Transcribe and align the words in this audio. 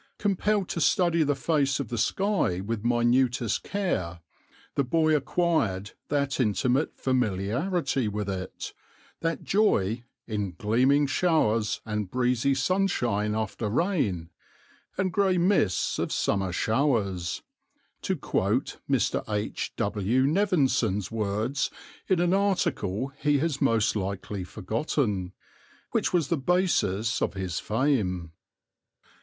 Compelled 0.17 0.67
to 0.69 0.81
study 0.81 1.21
the 1.21 1.35
face 1.35 1.79
of 1.79 1.89
the 1.89 1.97
sky 1.99 2.59
with 2.59 2.83
minutest 2.83 3.61
care, 3.61 4.19
the 4.73 4.83
boy 4.83 5.15
acquired 5.15 5.91
that 6.07 6.39
intimate 6.39 6.97
familiarity 6.97 8.07
with 8.07 8.27
it, 8.27 8.73
that 9.19 9.43
joy 9.43 10.03
"in 10.25 10.53
gleaming 10.57 11.05
showers, 11.05 11.81
and 11.85 12.09
breezy 12.09 12.55
sunshine 12.55 13.35
after 13.35 13.69
rain, 13.69 14.31
and 14.97 15.13
grey 15.13 15.37
mists 15.37 15.99
of 15.99 16.11
summer 16.11 16.51
showers" 16.51 17.43
(to 18.01 18.15
quote 18.15 18.79
Mr. 18.89 19.23
H. 19.29 19.71
W. 19.75 20.25
Nevinson's 20.25 21.11
words 21.11 21.69
in 22.07 22.19
an 22.19 22.33
article 22.33 23.09
he 23.19 23.37
has 23.37 23.61
most 23.61 23.95
likely 23.95 24.43
forgotten), 24.43 25.33
which 25.91 26.11
was 26.11 26.29
the 26.29 26.37
basis 26.37 27.21
of 27.21 27.35
his 27.35 27.59
fame. 27.59 28.31